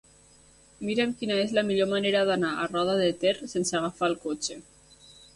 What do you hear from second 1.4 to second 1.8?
és la